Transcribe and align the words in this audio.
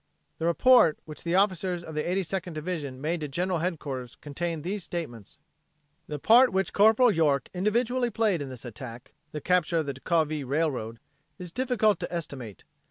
The 0.39 0.47
report 0.47 0.97
which 1.05 1.23
the 1.23 1.35
officers 1.35 1.83
of 1.83 1.93
the 1.93 2.09
Eighty 2.09 2.23
Second 2.23 2.53
Division 2.53 2.99
made 2.99 3.21
to 3.21 3.27
General 3.27 3.59
Headquarters 3.59 4.15
contained 4.15 4.63
these 4.63 4.83
statements: 4.83 5.37
"The 6.07 6.17
part 6.17 6.51
which 6.51 6.73
Corporal 6.73 7.11
York 7.11 7.49
individually 7.53 8.09
played 8.09 8.41
in 8.41 8.49
this 8.49 8.65
attack 8.65 9.13
(the 9.31 9.39
capture 9.41 9.77
of 9.77 9.85
the 9.85 9.93
Decauville 9.93 10.47
Railroad) 10.47 10.97
is 11.37 11.51
difficult 11.51 11.99
to 11.99 12.11
estimate. 12.11 12.63